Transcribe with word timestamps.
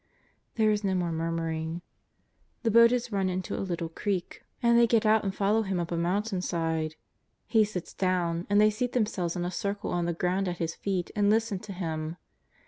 There 0.55 0.71
is 0.71 0.83
no 0.83 0.95
more 0.95 1.11
murmuring. 1.11 1.83
The 2.63 2.71
boat 2.71 2.91
is 2.91 3.11
run 3.11 3.29
into 3.29 3.55
a 3.55 3.61
little 3.61 3.87
creek, 3.87 4.41
237 4.61 4.61
238 4.63 4.63
JESUS 4.63 4.63
OF 4.63 4.63
NAZARETH. 4.63 4.69
and 4.71 4.79
they 4.79 4.87
get 4.87 5.05
out 5.05 5.23
and 5.23 5.35
follow 5.35 5.61
Him 5.61 5.79
up 5.79 5.91
a 5.91 5.95
mountain 5.95 6.41
side, 6.41 6.95
lie 7.53 7.63
sits 7.63 7.93
down, 7.93 8.47
and 8.49 8.59
thev 8.59 8.73
scat 8.73 8.91
themselves 8.93 9.35
in 9.35 9.45
a 9.45 9.51
circle 9.51 9.91
on 9.91 10.05
the 10.05 10.13
ground 10.13 10.47
at 10.47 10.57
His 10.57 10.73
feet 10.73 11.11
and 11.15 11.29
listen 11.29 11.59
to 11.59 11.73
Him. 11.73 12.17